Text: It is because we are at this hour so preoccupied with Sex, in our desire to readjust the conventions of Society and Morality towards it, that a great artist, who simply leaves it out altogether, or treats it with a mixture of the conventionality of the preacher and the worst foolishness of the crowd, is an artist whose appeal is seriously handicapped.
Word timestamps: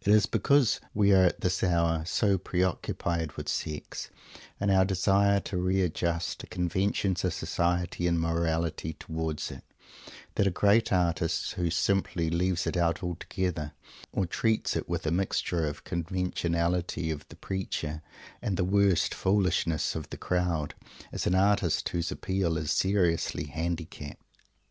It 0.00 0.08
is 0.08 0.24
because 0.24 0.80
we 0.94 1.12
are 1.12 1.24
at 1.24 1.42
this 1.42 1.62
hour 1.62 2.02
so 2.06 2.38
preoccupied 2.38 3.32
with 3.32 3.50
Sex, 3.50 4.08
in 4.58 4.70
our 4.70 4.86
desire 4.86 5.40
to 5.40 5.58
readjust 5.58 6.38
the 6.38 6.46
conventions 6.46 7.22
of 7.22 7.34
Society 7.34 8.06
and 8.06 8.18
Morality 8.18 8.94
towards 8.94 9.50
it, 9.50 9.62
that 10.36 10.46
a 10.46 10.50
great 10.50 10.90
artist, 10.90 11.52
who 11.52 11.68
simply 11.68 12.30
leaves 12.30 12.66
it 12.66 12.78
out 12.78 13.02
altogether, 13.02 13.72
or 14.10 14.24
treats 14.24 14.74
it 14.74 14.88
with 14.88 15.04
a 15.06 15.10
mixture 15.10 15.66
of 15.68 15.82
the 15.82 15.82
conventionality 15.82 17.10
of 17.10 17.28
the 17.28 17.36
preacher 17.36 18.00
and 18.40 18.56
the 18.56 18.64
worst 18.64 19.12
foolishness 19.14 19.94
of 19.94 20.08
the 20.08 20.16
crowd, 20.16 20.74
is 21.12 21.26
an 21.26 21.34
artist 21.34 21.90
whose 21.90 22.10
appeal 22.10 22.56
is 22.56 22.70
seriously 22.70 23.44
handicapped. 23.44 24.22